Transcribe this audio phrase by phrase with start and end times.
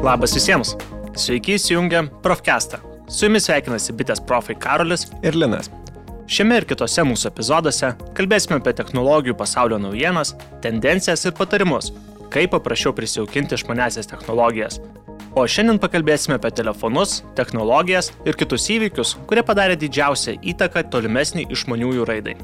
[0.00, 0.70] Labas visiems.
[1.12, 2.78] Sveiki įsijungę Profcastą.
[3.12, 5.68] Su jumis sveikinasi bitės profai Karolis ir Linas.
[6.24, 10.32] Šiame ir kitose mūsų epizoduose kalbėsime apie technologijų pasaulio naujienas,
[10.64, 11.90] tendencijas ir patarimus,
[12.32, 14.80] kaip paprasčiau prisijaukinti išmanesias technologijas.
[15.36, 22.08] O šiandien pakalbėsime apie telefonus, technologijas ir kitus įvykius, kurie padarė didžiausią įtaką tolimesnį išmaniųjų
[22.08, 22.38] raidai.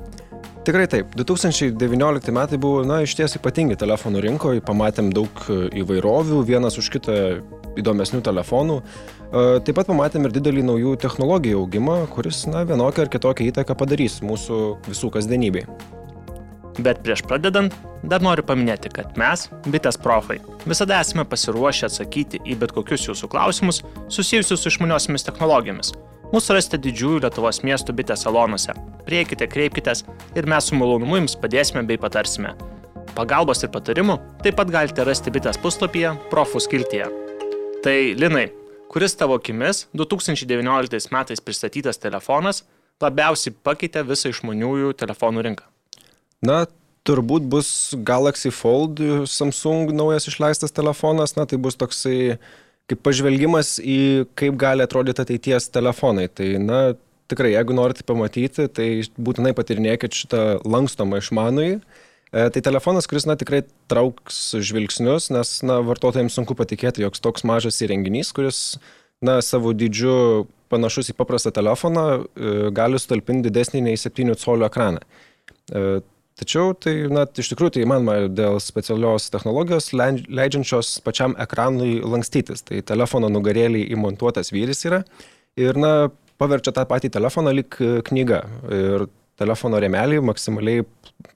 [0.66, 1.12] Tikrai taip.
[1.14, 6.88] 2019 metai buvo, na, iš ties ypatingi telefonų rinkoje, pamatėm daug e, įvairovių, vienas už
[6.96, 7.18] kitą
[7.78, 8.80] įdomesnių telefonų.
[8.82, 13.76] E, taip pat pamatėm ir didelį naujų technologijų augimą, kuris, na, vienokią ar kitokią įtaką
[13.78, 15.62] padarys mūsų visų kasdienybei.
[16.82, 22.58] Bet prieš pradedant, dar noriu paminėti, kad mes, bitės profai, visada esame pasiruošę atsakyti į
[22.64, 25.94] bet kokius jūsų klausimus susijusius su išmaniosiomis technologijomis
[26.32, 28.72] Mūsų rasite didžiųjų Lietuvos miestų bitės salonuose.
[29.06, 30.02] Prieikite, kreipkitės
[30.34, 32.56] ir mes su malonumu jums padėsime bei patarsime.
[33.14, 37.06] Pagalbos ir patarimų taip pat galite rasti bitės puslapyje Profų skiltyje.
[37.84, 38.48] Tai Linai,
[38.90, 42.64] kuris tavo akimis 2019 metais pristatytas telefonas
[42.98, 45.70] labiausiai pakeitė visą išmaniųjų telefonų rinką?
[46.42, 46.64] Na,
[47.06, 48.98] turbūt bus Galaxy Fold
[49.30, 52.40] Samsung naujas išleistas telefonas, na tai bus toksai
[52.90, 56.28] kaip pažvelgimas į kaip gali atrodyti ateities telefonai.
[56.30, 56.80] Tai, na,
[57.30, 61.78] tikrai, jeigu norite pamatyti, tai būtinai patirinėkit šitą lankstomą išmanųjį.
[62.36, 67.46] E, tai telefonas, kuris, na, tikrai trauks žvilgsnius, nes, na, vartotojams sunku patikėti, jog toks
[67.48, 68.60] mažas įrenginys, kuris,
[69.24, 75.02] na, savo dydžiu panašus į paprastą telefoną, e, gali sutalpinti didesnį nei 7 colio ekraną.
[75.70, 76.00] E,
[76.36, 82.60] Tačiau tai, na, iš tikrųjų tai įmanoma dėl specialios technologijos leidžiančios pačiam ekranui lankstytis.
[82.68, 85.00] Tai telefono nugarėlį įmontuotas vyris yra
[85.56, 87.78] ir, na, paverčia tą patį telefoną lik
[88.10, 88.42] knyga.
[88.68, 89.06] Ir
[89.40, 90.84] telefono remelį maksimaliai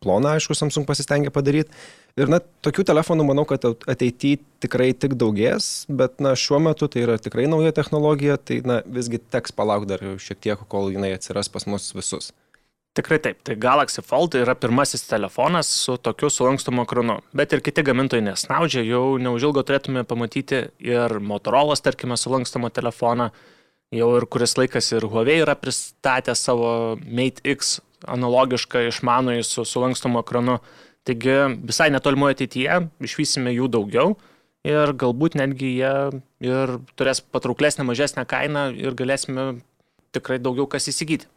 [0.04, 1.72] ploną, aišku, Samsung pasistengė padaryti.
[2.20, 7.06] Ir, na, tokių telefonų manau, kad ateityje tikrai tik daugės, bet, na, šiuo metu tai
[7.06, 11.48] yra tikrai nauja technologija, tai, na, visgi teks palaukti dar šiek tiek, kol jinai atsiras
[11.52, 12.33] pas mus visus.
[12.98, 17.84] Tikrai taip, tai Galaxy Fold yra pirmasis telefonas su tokiu sulankstomu ekranu, bet ir kiti
[17.86, 23.28] gamintojai nesnaudžia, jau neužilgo turėtume pamatyti ir Motorola, tarkime, sulankstomą telefoną,
[23.95, 27.78] jau ir kuris laikas ir Huawei yra pristatę savo Mate X
[28.11, 30.58] analogišką išmanųjį su sulankstomu ekranu,
[31.07, 34.17] taigi visai netolimoje ateityje išvysime jų daugiau
[34.67, 35.96] ir galbūt netgi jie
[36.42, 39.52] ir turės patrauklesnę, mažesnę kainą ir galėsime
[40.11, 41.30] tikrai daugiau kas įsigyti.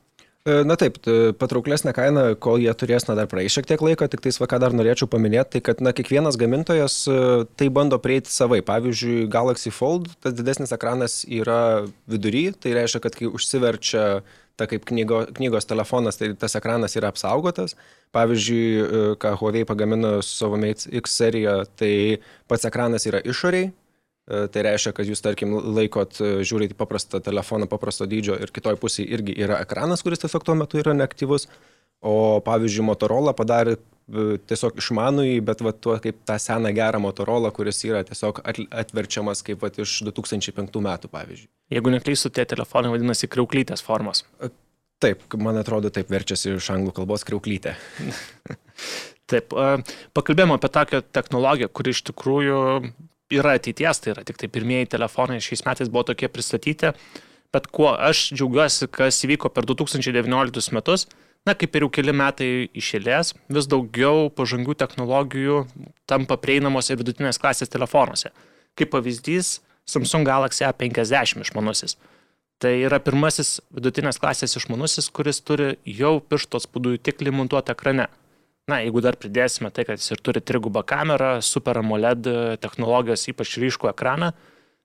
[0.44, 0.98] E, na taip,
[1.40, 4.58] patrauklesnė kaina, kol jie turės, na dar praeis šiek tiek laiko, tik tais, va, ką
[4.60, 7.20] dar norėčiau paminėti, tai kad, na, kiekvienas gamintojas e,
[7.56, 8.60] tai bando prieiti savai.
[8.68, 14.04] Pavyzdžiui, Galaxy Fold, tas didesnis ekranas yra vidury, tai reiškia, kad kai užsiverčia
[14.60, 17.78] ta kaip knygo, knygos telefonas, tai tas ekranas yra apsaugotas.
[18.12, 22.20] Pavyzdžiui, e, ką Huawei pagamino su savo Mate X serija, tai
[22.52, 23.72] pats ekranas yra išoriai,
[24.24, 29.12] tai reiškia, kad jūs, tarkim, laikot, e, žiūrite paprastą telefoną, paprasto dydžio ir kitoj pusėje
[29.18, 31.50] irgi yra ekranas, kuris tiesiog tuo metu yra neaktyvus.
[32.04, 37.52] O pavyzdžiui, Motorola padarė e, tiesiog išmanųjį, bet va, tuo kaip tą seną gerą Motorola,
[37.56, 38.42] kuris yra tiesiog
[38.72, 41.52] atverčiamas kaip va, iš 2005 metų, pavyzdžiui.
[41.76, 44.24] Jeigu neklystu, tie telefonai vadinasi kriauklytės formos.
[45.04, 47.76] Taip, man atrodo, taip verčiasi iš anglų kalbos kriauklytė.
[49.32, 49.52] taip,
[50.16, 52.60] pakalbėjome apie tokią technologiją, kuri iš tikrųjų
[53.34, 56.94] yra ateities, tai yra tik tai pirmieji telefonai šiais metais buvo tokie pristatyti,
[57.54, 61.08] bet kuo aš džiaugiuosi, kas įvyko per 2019 metus,
[61.46, 65.60] na kaip ir jau keli metai išėlės, vis daugiau pažangių technologijų
[66.10, 68.32] tampa prieinamos ir vidutinės klasės telefonuose.
[68.80, 71.98] Kaip pavyzdys, Samsung Galaxy A50 išmanusis.
[72.64, 78.08] Tai yra pirmasis vidutinės klasės išmanusis, kuris turi jau piršto spaudų tiklį montuotą ekrane.
[78.72, 82.30] Na, jeigu dar pridėsime tai, kad jis ir turi trigubą kamerą, Super AMOLED
[82.64, 84.32] technologijos, ypač ryškų ekraną,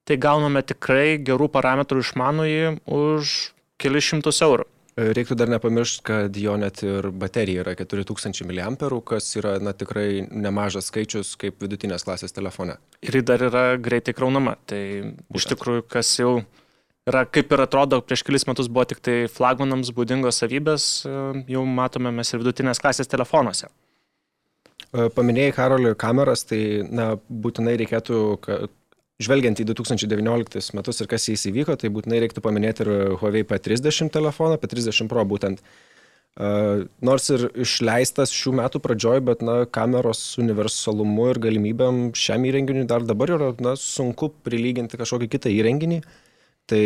[0.08, 3.36] tai gauname tikrai gerų parametrų išmanųjį už
[3.78, 4.66] kelius šimtus eurų.
[4.98, 10.24] Reiktų dar nepamiršti, kad jo net ir baterija yra 4000 mAh, kas yra na, tikrai
[10.26, 12.80] nemažas skaičius kaip vidutinės klasės telefone.
[13.06, 14.56] Ir ji dar yra greitai kraunama.
[14.66, 15.38] Tai Būtent.
[15.38, 16.32] iš tikrųjų, kas jau
[17.08, 21.64] yra kaip ir atrodo, prieš kelis metus buvo tik tai flagmanams būdingos savybės, e, jau
[21.66, 23.70] matome mes ir vidutinės klasės telefonuose.
[24.88, 28.22] E, paminėjai Karoliui kameras, tai na, būtinai reikėtų,
[29.24, 34.12] žvelgiant į 2019 metus ir kas jais įvyko, tai būtinai reiktų paminėti ir Huawei P30
[34.14, 35.62] telefoną, P30 Pro būtent.
[36.38, 42.84] Uh, nors ir išleistas šių metų pradžioj, bet na, kameros universalumu ir galimybėm šiam įrenginiui
[42.86, 45.98] dar dabar yra na, sunku prilyginti kažkokį kitą įrenginį.
[46.04, 46.27] Uh,
[46.68, 46.82] Tai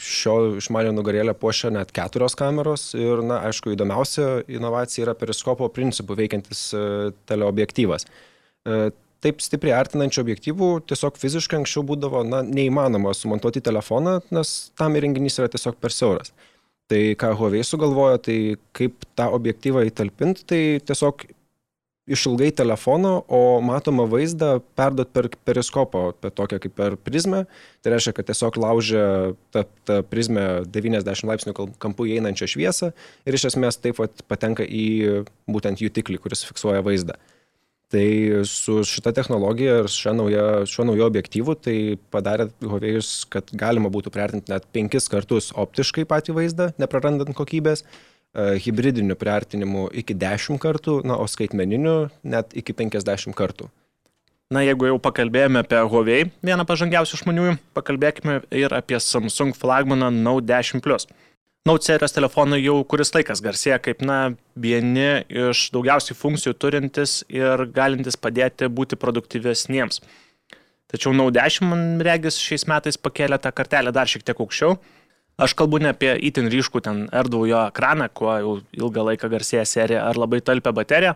[0.00, 6.16] šio išmanio nugarėlę puošia net keturios kameros ir, na, aišku, įdomiausia inovacija yra periskopo principų
[6.22, 6.84] veikiantis e,
[7.28, 8.06] teleobjektyvas.
[8.08, 8.78] E,
[9.20, 15.36] taip stipriai artinančių objektyvų tiesiog fiziškai anksčiau būdavo na, neįmanoma sumontuoti telefoną, nes tam įrenginys
[15.42, 16.32] yra tiesiog per siauras.
[16.90, 18.38] Tai ką Huawei sugalvojo, tai
[18.74, 21.28] kaip tą objektyvą įtalpinti, tai tiesiog
[22.10, 27.44] išilgai telefono, o matomą vaizdą perduot per periskopą, per tokią kaip per prizmę.
[27.80, 29.04] Tai reiškia, kad tiesiog laužia
[29.54, 32.92] tą, tą prizmę 90 laipsnių kampu įeinančią šviesą
[33.24, 37.18] ir iš esmės taip vat, patenka į būtent jutiklį, kuris fiksuoja vaizdą.
[37.90, 38.06] Tai
[38.46, 41.74] su šita technologija ir šiuo naujo, šiuo naujo objektyvu tai
[42.14, 47.82] padarė Huawei'us, kad galima būtų priartinti net penkis kartus optiškai patį vaizdą, neprarandant kokybės
[48.30, 51.94] E, hybridinių priartinimų iki 10 kartų, na, o skaitmeninių
[52.30, 53.66] net iki 50 kartų.
[54.54, 60.46] Na, jeigu jau pakalbėjome apie Huawei, vieną pažangiausių žmonių, pakalbėkime ir apie Samsung flagmaną Note
[60.46, 61.08] 10 Plus.
[61.66, 67.66] Note serijos telefonai jau kuris laikas garsėja kaip, na, vieni iš daugiausiai funkcijų turintis ir
[67.74, 70.00] galintis padėti būti produktyvesniems.
[70.90, 74.78] Tačiau Note 10, man regis, šiais metais pakėlė tą kartelę dar šiek tiek aukščiau
[75.40, 79.64] Aš kalbu ne apie itin ryškų ten erdvų jo ekraną, kuo jau ilgą laiką garsėja
[79.68, 81.14] serija, ar labai talpę bateriją,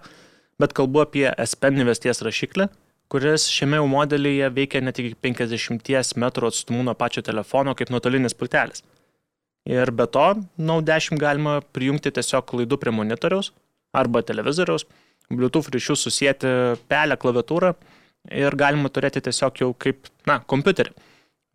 [0.62, 2.71] bet kalbu apie S Pen investies rašiklį,
[3.12, 8.37] kuris šiame jau modelyje veikia net iki 50 m atstumu nuo pačio telefono kaip nuotolinis
[8.38, 8.81] pultelis.
[9.69, 13.53] Ir be to, Note 10 galima prijungti tiesiog klaidų prie monitoriaus
[13.97, 14.85] arba televizoriaus,
[15.32, 16.50] Bluetooth ryšių susijęti
[16.88, 17.75] pelę klaviatūrą
[18.32, 20.93] ir galima turėti tiesiog jau kaip, na, kompiuterį.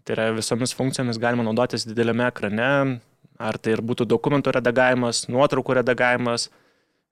[0.09, 2.69] Tai yra visomis funkcijomis galima naudotis dideliame ekrane,
[3.37, 6.47] ar tai ir būtų dokumentų redagavimas, nuotraukų redagavimas,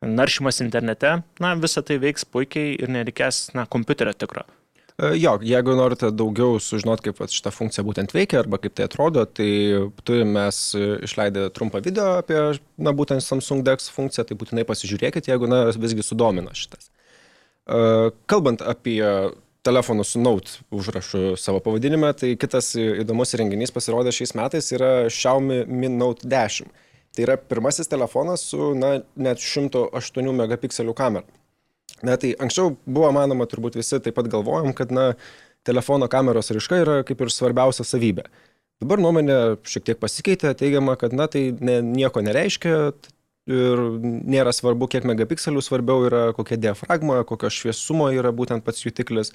[0.01, 4.47] naršymas internete, na, visa tai veiks puikiai ir nereikės, na, kompiuterio tikro.
[4.97, 9.29] E, jo, jeigu norite daugiau sužinoti, kaip šita funkcija būtent veikia arba kaip tai atrodo,
[9.29, 9.51] tai
[10.01, 12.41] turime išleidę trumpą video apie,
[12.81, 16.89] na, būtent Samsung DeX funkciją, tai būtinai pasižiūrėkit, jeigu, na, visgi sudomina šitas.
[17.69, 19.03] E, kalbant apie
[19.67, 25.65] telefonu su Note užrašu savo pavadinime, tai kitas įdomus renginys pasirodė šiais metais yra Xiaomi
[25.67, 26.71] Mi Note 10.
[27.15, 31.27] Tai yra pirmasis telefonas su na, net 108 megapikselių kamera.
[32.05, 35.11] Na tai anksčiau buvo manoma, turbūt visi taip pat galvojom, kad na,
[35.67, 38.27] telefono kameros raiška yra kaip ir svarbiausia savybė.
[38.83, 42.75] Dabar nuomonė šiek tiek pasikeitė, teigiama, kad na, tai ne, nieko nereiškia
[43.47, 49.33] ir nėra svarbu, kiek megapikselių, svarbiau yra kokia diafragma, kokio šviesumo yra būtent pats jutiklis.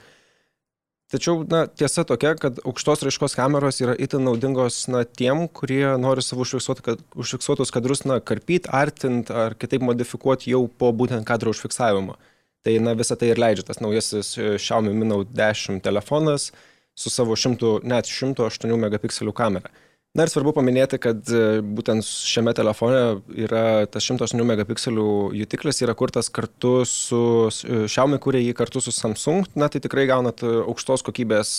[1.13, 6.25] Tačiau na, tiesa tokia, kad aukštos raiškos kameros yra itin naudingos na, tiem, kurie nori
[6.25, 11.53] savo užfiksuoti, kad, užfiksuotus kadrus na, karpyti, artinti ar kitaip modifikuoti jau po būtent kadro
[11.53, 12.17] užfiksavimo.
[12.65, 16.49] Tai na, visą tai ir leidžia tas naujasis e, Xiaomi Mi Note 10 telefonas
[16.97, 19.69] su savo 100, net 108 megapikselių kamera.
[20.13, 22.99] Na ir svarbu paminėti, kad e, būtent šiame telefone
[23.33, 25.07] yra tas 108 megapikselių
[25.39, 30.05] jutiklis yra kurtas kartu su e, Xiaomi, kurie jį kartu su Samsung, na tai tikrai
[30.11, 31.55] gaunat e, aukštos kokybės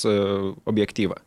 [0.70, 1.18] objektyvą.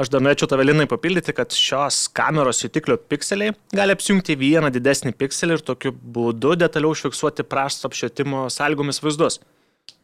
[0.00, 5.58] Aš dar norėčiau tavelinai papildyti, kad šios kameros jutiklio pikseliai gali apsijungti vieną didesnį pikselį
[5.58, 9.42] ir tokiu būdu detaliau užfiksuoti prasto apšvietimo sąlygomis vaizdus.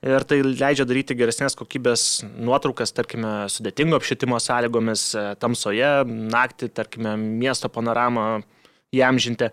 [0.06, 7.16] Ir tai leidžia daryti geresnės kokybės nuotraukas, tarkime, sudėtingo apšvietimo sąlygomis, e, tamsoje, naktį, tarkime,
[7.16, 8.26] miesto panoramą
[8.94, 9.50] įamžinti.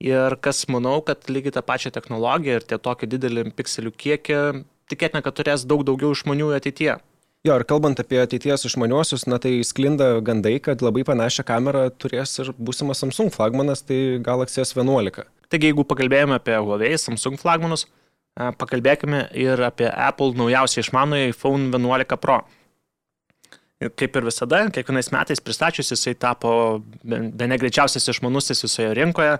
[0.00, 4.40] Ir kas manau, kad lygiai tą pačią technologiją ir tie tokį didelį pikselių kiekį,
[4.88, 6.96] tikėtina, kad turės daug daugiau išmaniųjų ateityje.
[7.40, 12.34] Jo, ir kalbant apie ateities išmaniuosius, na tai sklinda gandai, kad labai panašią kamerą turės
[12.42, 15.24] ir būsimas Samsung flagmanas, tai Galaxy S11.
[15.48, 17.86] Taigi, jeigu pakalbėjome apie Huawei, Samsung flagmanus,
[18.36, 22.40] pakalbėkime ir apie Apple naujausią išmanųjį iPhone 11 Pro.
[23.80, 26.52] Kaip ir visada, kiekvienais metais pristačius jisai tapo
[27.02, 29.38] be negreičiausias išmanusis visoje rinkoje,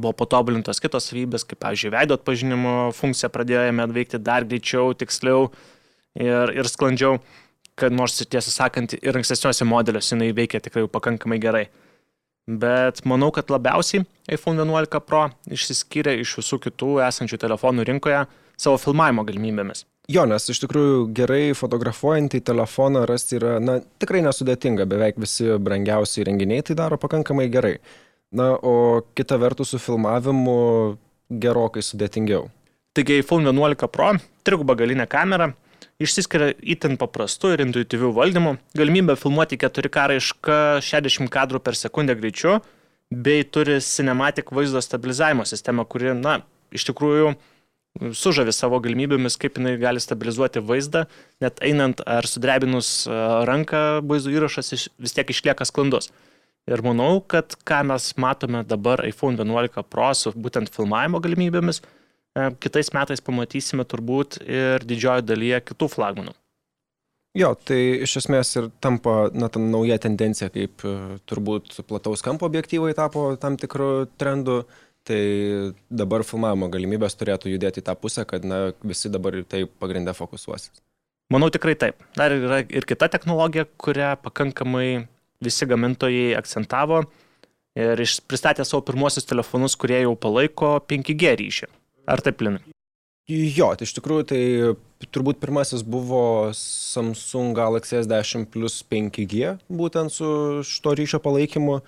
[0.00, 5.50] buvo patobulintos kitos savybės, kaip, pavyzdžiui, veido atpažinimo funkcija pradėjo jame veikti dar greičiau, tiksliau
[6.16, 7.20] ir, ir sklandžiau,
[7.78, 11.68] kad nors tiesą sakant ir ankstesniuose modeliuose jinai veikia tikrai pakankamai gerai.
[12.48, 18.22] Bet manau, kad labiausiai iPhone 11 Pro išsiskyrė iš visų kitų esančių telefonų rinkoje
[18.56, 19.84] savo filmavimo galimybėmis.
[20.08, 26.24] Jo, nes iš tikrųjų gerai fotografuojantį telefoną rasti yra, na, tikrai nesudėtinga, beveik visi brangiausi
[26.24, 27.74] renginiai tai daro pakankamai gerai.
[28.32, 30.56] Na, o kita vertus su filmavimu
[31.28, 32.48] gerokai sudėtingiau.
[32.96, 34.14] Taigi iPhone 11 Pro,
[34.48, 35.50] triguba galinė kamera,
[36.02, 42.60] išsiskiria itin paprastu ir intuityviu valdymu, galimybė filmuoti 4K raišką 60 kadrų per sekundę greičiu,
[43.10, 46.40] bei turi cinematic vaizdo stabilizavimo sistemą, kuri, na,
[46.74, 47.32] iš tikrųjų
[48.14, 51.06] sužavi savo galimybėmis, kaip jinai gali stabilizuoti vaizdą,
[51.42, 53.08] net einant ar sudrebinus
[53.48, 56.12] ranką vaizdo įrašas vis tiek išlieka sklandus.
[56.68, 61.80] Ir manau, kad ką mes matome dabar iPhone 11 Pro su būtent filmavimo galimybėmis,
[62.62, 66.34] kitais metais pamatysime turbūt ir didžioji dalyje kitų flagmanų.
[67.38, 70.94] Jo, tai iš esmės ir tampa, na, ta nauja tendencija, kaip e,
[71.28, 74.62] turbūt plataus kampo objektyvai tapo tam tikrų trendų,
[75.06, 75.20] tai
[75.92, 80.82] dabar filmavimo galimybės turėtų judėti į tą pusę, kad, na, visi dabar tai pagrindę fokusuosis.
[81.28, 82.00] Manau tikrai taip.
[82.16, 85.04] Dar yra ir kita technologija, kurią pakankamai
[85.44, 87.02] visi gamintojai akcentavo
[87.78, 91.68] ir pristatė savo pirmosius telefonus, kurie jau palaiko 5G ryšį.
[92.08, 92.62] Ar taip, Linai?
[93.28, 94.42] Jo, tai iš tikrųjų tai
[95.12, 100.28] turbūt pirmasis buvo Samsung Galaxy S10 Plus 5G, būtent su
[100.64, 101.82] šito ryšio palaikymu.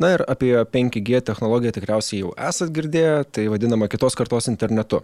[0.00, 5.02] Na ir apie 5G technologiją tikriausiai jau esat girdėję, tai vadinama kitos kartos internetu.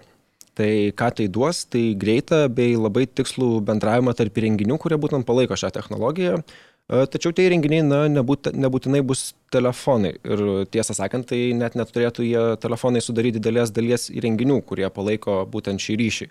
[0.56, 5.58] Tai ką tai duos, tai greitą bei labai tikslų bendravimą tarp įrenginių, kurie būtent palaiko
[5.60, 6.40] šią technologiją.
[6.86, 10.12] Tačiau tie įrenginiai na, nebūt, nebūtinai bus telefonai.
[10.22, 15.82] Ir tiesą sakant, tai net neturėtų jie telefonai sudaryti didelės dalies įrenginių, kurie palaiko būtent
[15.82, 16.28] šį ryšį.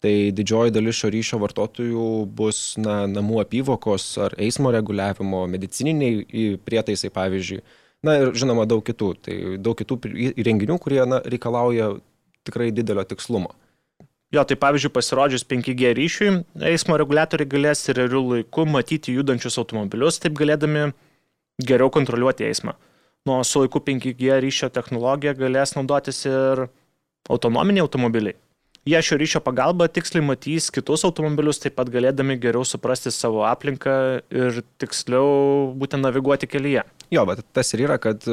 [0.00, 2.06] Tai didžioji dalis šio ryšio vartotojų
[2.38, 7.60] bus na, namų apyvokos ar eismo reguliavimo, medicininiai prietaisai pavyzdžiui.
[8.06, 9.08] Na ir žinoma daug kitų.
[9.26, 9.98] Tai daug kitų
[10.38, 11.98] įrenginių, kurie na, reikalauja
[12.48, 13.52] tikrai didelio tikslumo.
[14.28, 16.30] Jo, tai pavyzdžiui, pasirodžius 5G ryšiui,
[16.68, 20.90] eismo reguliatoriai galės realiu laiku matyti judančius automobilius, taip galėdami
[21.64, 22.74] geriau kontroliuoti eismą.
[23.24, 26.66] Nuo su laiku 5G ryšio technologija galės naudotis ir
[27.32, 28.36] autonominiai automobiliai.
[28.88, 33.96] Jie šio ryšio pagalba tiksliai matys kitus automobilius, taip pat galėdami geriau suprasti savo aplinką
[34.28, 36.84] ir tiksliau būtent naviguoti kelyje.
[37.12, 38.28] Jo, bet tas ir yra, kad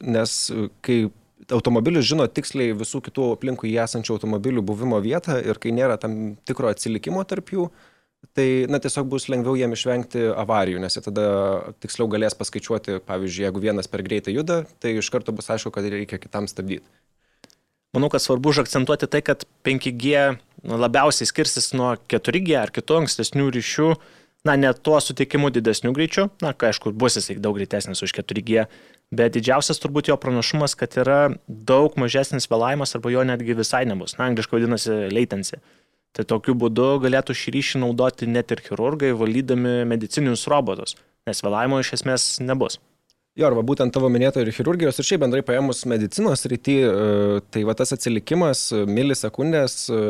[0.00, 0.38] nes
[0.84, 0.98] kai
[1.52, 6.36] automobilis žino tiksliai visų kitų aplinkui jį esančių automobilių buvimo vietą ir kai nėra tam
[6.48, 7.68] tikro atsilikimo tarp jų,
[8.32, 11.26] tai na, tiesiog bus lengviau jiem išvengti avarijų, nes jie tada
[11.84, 15.86] tiksliau galės paskaičiuoti, pavyzdžiui, jeigu vienas per greitai juda, tai iš karto bus aišku, kad
[15.92, 16.86] reikia kitam stabdyti.
[17.94, 20.24] Manau, kad svarbu užakcentuoti tai, kad 5G
[20.66, 23.90] labiausiai skirsis nuo 4G ar kitų ankstesnių ryšių,
[24.44, 28.66] na, ne tuo sutikimu didesniu greičiu, na, kai aišku, bus jisai daug greitesnis už 4G,
[29.14, 34.16] Bet didžiausias turbūt jo pranašumas, kad yra daug mažesnis vėlavimas arba jo netgi visai nebus.
[34.18, 35.60] Na, angliškai vadinasi latency.
[36.14, 40.94] Tai tokiu būdu galėtų šį ryšį naudoti net ir chirurgai, valydami medicinius robotus,
[41.28, 42.78] nes vėlavimo iš esmės nebus.
[43.34, 47.64] Jo, arba būtent tavo minėto ir chirurgijos, ir šiaip bendrai paėmus medicinos rytį, e, tai
[47.66, 50.02] va tas atsilikimas milisekundės e,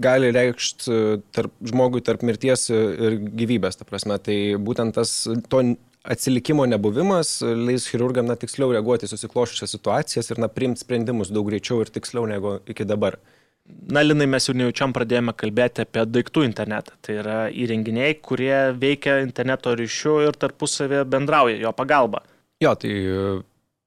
[0.00, 0.98] gali reikšti
[1.34, 4.18] tarp, žmogui tarp mirties ir gyvybės, ta prasme.
[4.22, 5.12] Tai būtent tas
[5.52, 5.62] to
[6.02, 11.82] atsilikimo nebuvimas leis chirurgam na, tiksliau reaguoti susiklošusias situacijas ir na, priimti sprendimus daug greičiau
[11.84, 13.18] ir tiksliau negu iki dabar.
[13.62, 16.96] Na, Linai, mes jau nejučiam pradėjome kalbėti apie daiktų internetą.
[17.04, 22.24] Tai yra įrenginiai, kurie veikia interneto ryšiu ir tarpusavėje bendrauja jo pagalba.
[22.62, 22.90] Jo, tai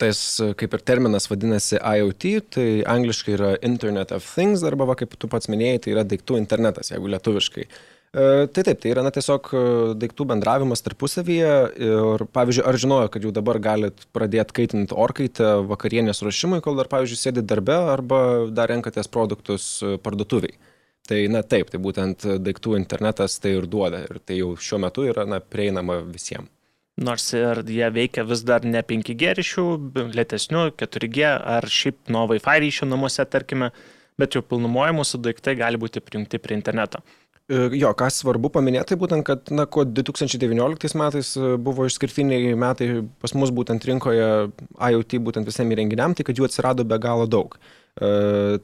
[0.02, 0.20] tas
[0.60, 5.30] kaip ir terminas vadinasi IoT, tai angliškai yra Internet of Things, arba va, kaip tu
[5.32, 7.68] pats minėjai, tai yra daiktų internetas, jeigu lietuviškai.
[8.16, 9.64] E, tai taip, tai yra na, tiesiog e,
[10.00, 11.56] daiktų bendravimas tarpusavyje
[11.88, 16.92] ir, pavyzdžiui, ar žinojo, kad jau dabar galit pradėti kaitinti orkaitę vakarienės ruošimui, kol dar,
[16.92, 18.22] pavyzdžiui, sėdit darbe arba
[18.56, 19.68] dar renkatės produktus
[20.04, 20.56] parduotuviai.
[21.06, 25.06] Tai, na taip, tai būtent daiktų internetas tai ir duoda ir tai jau šiuo metu
[25.06, 26.55] yra na, prieinama visiems.
[26.96, 29.66] Nors ir jie veikia vis dar ne 5G ryšių,
[30.16, 33.74] lėtesnių, 4G ar šiaip nuo Wi-Fi ryšių namuose, tarkime,
[34.16, 37.04] bet jau pilnumoje mūsų daiktai gali būti prijungti prie interneto.
[37.46, 42.88] Jo, ką svarbu paminėti, tai būtent, kad, na, kuo 2019 metais e, buvo išskirtiniai metai
[43.22, 44.30] pas mus būtent rinkoje
[44.74, 47.60] IoT būtent visiems įrenginiam, tai kad jų atsirado be galo daug.
[48.02, 48.10] E,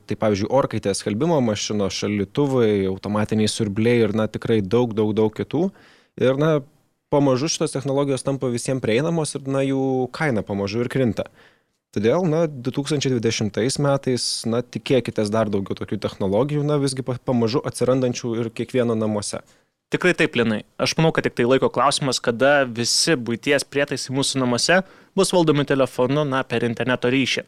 [0.10, 5.68] tai pavyzdžiui, orkaitės skalbimo mašinos, šalituvai, automatiniai siurbliai ir, na, tikrai daug, daug, daug kitų.
[6.18, 6.56] Ir, na,
[7.12, 11.28] pamažu šitos technologijos tampa visiems prieinamos ir, na, jų kaina pamažu ir krinta.
[11.92, 18.50] Todėl, na, 2020 metais, na, tikėkitės dar daugiau tokių technologijų, na, visgi pamažu atsirandančių ir
[18.56, 19.42] kiekvieno namuose.
[19.92, 20.62] Tikrai taip, Linai.
[20.80, 24.78] Aš manau, kad tik tai laiko klausimas, kada visi būties prietaisai mūsų namuose
[25.20, 27.44] bus valdomi telefonu, na, per interneto ryšį.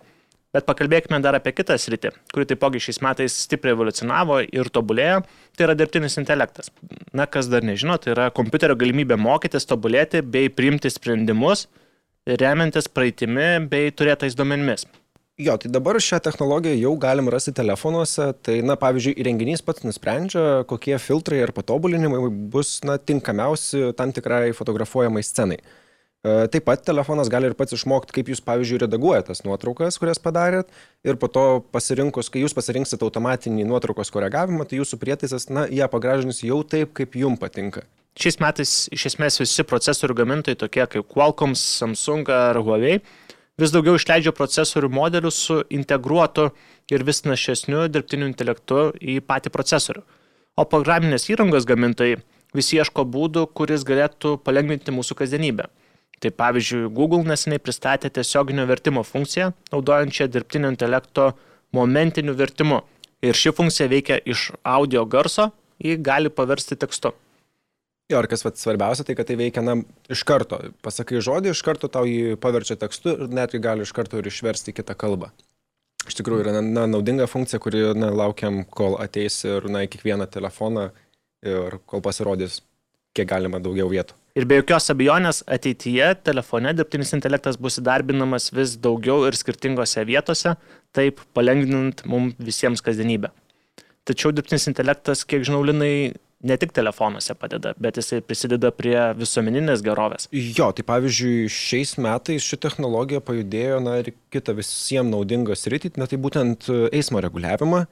[0.53, 5.24] Bet pakalbėkime dar apie kitą sritį, kuri taipogi šiais metais stipriai evoliucionavo ir tobulėjo,
[5.57, 6.69] tai yra dirbtinis intelektas.
[7.10, 11.65] Na, kas dar nežino, tai yra kompiuterio galimybė mokytis, tobulėti bei priimti sprendimus
[12.25, 14.86] remiantis praeitimi bei turėtais duomenimis.
[15.41, 18.29] Jo, tai dabar šią technologiją jau galim rasti telefonuose.
[18.45, 24.51] Tai, na, pavyzdžiui, įrenginys pats nusprendžia, kokie filtrai ar patobulinimai bus, na, tinkamiausi tam tikrai
[24.53, 25.57] fotografuojamai scenai.
[26.24, 30.22] E, taip pat telefonas gali ir pats išmokti, kaip jūs, pavyzdžiui, redaguojate tas nuotraukas, kurias
[30.24, 30.70] padarėt,
[31.03, 31.44] ir po to
[31.75, 36.94] pasirinkus, kai jūs pasirinksit automatinį nuotraukos koregavimą, tai jūsų prietaisas, na, ją pagražins jau taip,
[36.96, 37.84] kaip jums patinka.
[38.15, 43.01] Šiais metais iš esmės visi procesorių gamintojai, tokie kaip Qualcomm, Samsung ar Huawei,
[43.60, 46.53] vis daugiau išleidžia procesorių modelių su integruotu
[46.94, 50.08] ir vis našesniu dirbtiniu intelektu į patį procesorių.
[50.56, 52.22] O programinės įrangos gamintojai
[52.56, 55.68] vis ieško būdų, kuris galėtų palengvinti mūsų kasdienybę.
[56.24, 61.34] Tai pavyzdžiui, Google neseniai pristatė tiesioginio vertimo funkciją, naudojančią dirbtinio intelekto
[61.75, 62.80] momentiniu vertimu.
[63.24, 65.50] Ir ši funkcija veikia iš audio garso,
[65.84, 67.12] jį gali paversti tekstu.
[68.12, 69.77] Jo, ir kas svarbiausia, tai kad tai veikia na,
[70.12, 70.60] iš karto.
[70.84, 74.75] Pasakai žodį, iš karto tau jį paverčia tekstu ir netgi gali iš karto ir išversti
[74.75, 75.32] kitą kalbą.
[76.08, 80.27] Iš tikrųjų yra na, naudinga funkcija, kuri na, laukiam, kol ateis ir na, į kiekvieną
[80.32, 80.89] telefoną
[81.48, 82.62] ir kol pasirodys,
[83.13, 84.17] kiek galima daugiau vietų.
[84.34, 90.55] Ir be jokios abejonės ateityje telefone dirbtinis intelektas bus įdarbinamas vis daugiau ir skirtingose vietose,
[90.98, 93.29] taip palengvinant mums visiems kasdienybę.
[94.10, 99.84] Tačiau dirbtinis intelektas, kiek žinau, linai ne tik telefonuose padeda, bet jisai prisideda prie visuomeninės
[99.86, 100.27] gerovės.
[100.34, 106.10] Jo, tai pavyzdžiui, šiais metais ši technologija pajudėjo, na ir kitą visiems naudingą sritį, na
[106.10, 107.86] tai būtent e, eismo reguliavimą.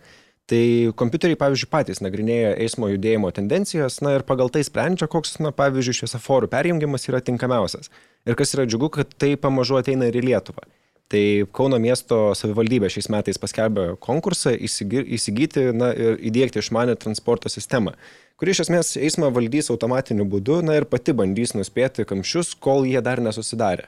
[0.51, 5.53] Tai kompiuteriai, pavyzdžiui, patys nagrinėja eismo judėjimo tendencijas, na ir pagal tai sprendžia, koks, na,
[5.55, 7.88] pavyzdžiui, šviesoforų perjungimas yra tinkamiausias.
[8.27, 10.65] Ir kas yra džiugu, kad tai pamažu ateina ir į Lietuvą.
[11.12, 11.22] Tai
[11.55, 17.93] Kauno miesto savivaldybė šiais metais paskelbė konkursą įsigyti na, ir įdėkti išmanę transporto sistemą,
[18.39, 23.00] kuri iš esmės eismą valdys automatiniu būdu na, ir pati bandys nuspėti kamščius, kol jie
[23.03, 23.88] dar nesusidarė.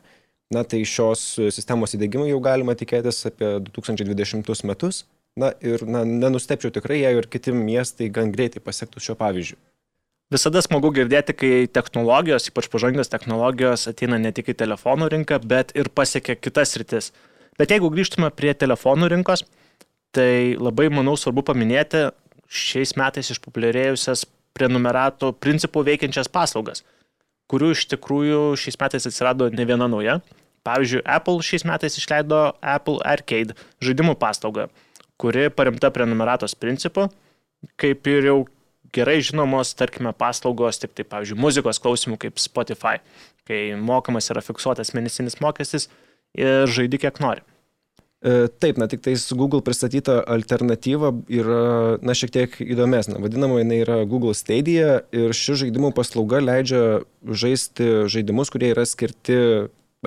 [0.56, 5.04] Na tai šios sistemos įdėgymų jau galima tikėtis apie 2020 metus.
[5.40, 9.58] Na ir na, nenustepčiau tikrai, jei ir kiti miestai gan greitai pasiektų šio pavyzdžių.
[10.34, 15.74] Visada smagu girdėti, kai technologijos, ypač pažangios technologijos, ateina ne tik į telefonų rinką, bet
[15.78, 17.12] ir pasiekia kitas rytis.
[17.58, 19.44] Bet jeigu grįžtume prie telefonų rinkos,
[20.14, 22.08] tai labai, manau, svarbu paminėti
[22.50, 24.26] šiais metais išpopuliarėjusias
[24.58, 26.84] prenumeratų principų veikiančias paslaugas,
[27.50, 30.20] kurių iš tikrųjų šiais metais atsirado ne viena nauja.
[30.64, 34.70] Pavyzdžiui, Apple šiais metais išleido Apple Arcade žaidimų paslaugą,
[35.24, 37.08] kuri paremta prenumeratos principu,
[37.80, 38.38] kaip ir jau
[38.94, 43.00] gerai žinomos, tarkime, paslaugos, tik tai, pavyzdžiui, muzikos klausimų kaip Spotify,
[43.48, 45.90] kai mokamas yra fiksuotas mėnesinis mokestis
[46.38, 47.44] ir žaidi kiek nori.
[48.24, 51.64] E, taip, na tik tais Google pristatyta alternatyva yra,
[52.00, 53.18] na, šiek tiek įdomesnė.
[53.24, 59.36] Vadinama, jinai yra Google Stadia ir ši žaidimų paslauga leidžia žaisti žaidimus, kurie yra skirti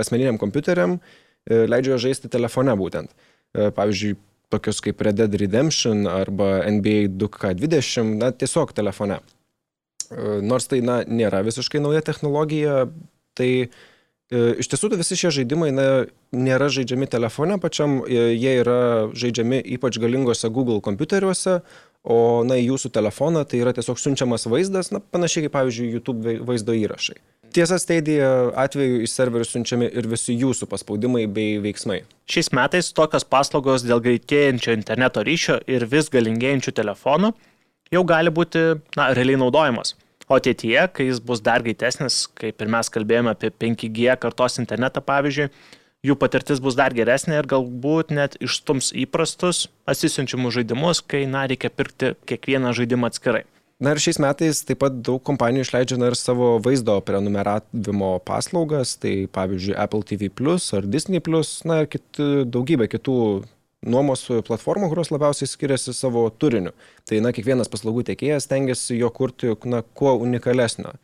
[0.01, 0.97] asmeniniam kompiuteriam,
[1.45, 3.13] e, leidžia žaisti telefone būtent.
[3.53, 4.17] E, pavyzdžiui,
[4.53, 9.21] tokius kaip Red Dead Redemption arba NBA 2K20, na, tiesiog telefone.
[10.11, 12.85] E, nors tai, na, nėra visiškai nauja technologija,
[13.39, 13.69] tai e,
[14.63, 15.89] iš tiesų tai visi šie žaidimai, na,
[16.37, 18.79] nėra žaidžiami telefone pačiam, e, jie yra
[19.15, 21.59] žaidžiami ypač galingose Google kompiuteriuose,
[22.07, 26.39] o, na, į jūsų telefoną tai yra tiesiog siunčiamas vaizdas, na, panašiai kaip, pavyzdžiui, YouTube
[26.47, 27.19] vaizdo įrašai.
[27.57, 28.27] Tiesa, Stadia
[28.61, 32.03] atveju iš serverių siunčiami ir visi jūsų paspaudimai bei veiksmai.
[32.29, 37.31] Šiais metais tokios paslaugos dėl greitėjančio interneto ryšio ir vis galingėjančių telefonų
[37.97, 38.67] jau gali būti,
[38.99, 39.95] na, realiai naudojamos.
[40.29, 45.01] O ateityje, kai jis bus dar greitesnis, kaip ir mes kalbėjome apie 5G kartos internetą
[45.09, 45.49] pavyzdžiui,
[46.05, 51.73] jų patirtis bus dar geresnė ir galbūt net išstums įprastus atsisiunčiamus žaidimus, kai, na, reikia
[51.73, 53.47] pirkti kiekvieną žaidimą atskirai.
[53.77, 59.27] Na ir šiais metais taip pat daug kompanijų išleidžia ir savo vaizdo prenumeravimo paslaugas, tai
[59.29, 62.07] pavyzdžiui Apple TV Plus ar Disney Plus, na ir kit,
[62.49, 63.19] daugybė kitų
[63.85, 66.73] nuomos platformų, kurios labiausiai skiriasi savo turiniu.
[67.05, 70.97] Tai na, kiekvienas paslaugų tiekėjas tengiasi jo kurti na, kuo unikalesnio.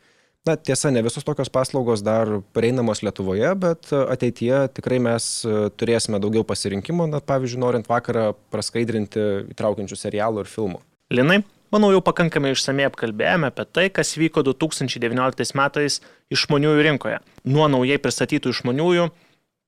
[0.43, 5.29] Na, tiesa, ne visos tokios paslaugos dar prieinamos Lietuvoje, bet ateityje tikrai mes
[5.77, 10.81] turėsime daugiau pasirinkimo, na, pavyzdžiui, norint vakarą praskaidrinti įtraukiančių serialų ir filmų.
[11.13, 15.95] Linai, Manau, jau pakankamai išsamei apkalbėjome apie tai, kas vyko 2019 metais
[16.33, 17.15] išmaniųjų rinkoje.
[17.49, 19.07] Nuo naujai pristatytų išmaniųjų,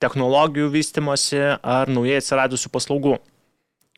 [0.05, 3.15] technologijų vystimosi ar naujai atsiradusių paslaugų.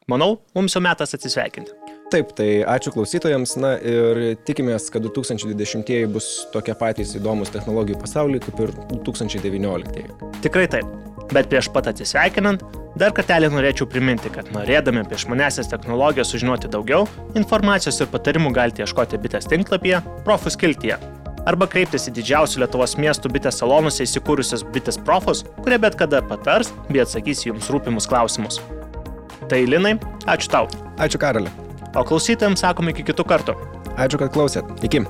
[0.07, 1.75] Manau, mums jau metas atsisveikinti.
[2.07, 8.45] Taip, tai ačiū klausytojams, na ir tikimės, kad 2020 bus tokie patys įdomus technologijų pasaulyje
[8.47, 10.07] kaip ir 2019.
[10.47, 10.95] Tikrai taip.
[11.35, 12.63] Bet prieš pat atsisveikinant,
[13.01, 17.05] dar kartelį norėčiau priminti, kad norėdami apie išmanesias technologijas sužinoti daugiau,
[17.37, 20.99] informacijos ir patarimų galite ieškoti bitės tinklapyje Profus Kiltyje
[21.47, 26.73] arba kreiptis į didžiausių Lietuvos miestų bitės salonuose įsikūrusius bitės profus, kurie bet kada patars
[26.89, 28.59] bei atsakys jums rūpimus klausimus.
[29.47, 29.95] Tai Linai,
[30.27, 30.67] ačiū tau.
[30.99, 31.53] Ačiū Karaliu.
[31.95, 33.55] O klausytojams sakom iki kitų kartų.
[33.95, 34.67] Ačiū, kad klausėt.
[34.85, 35.05] Iki.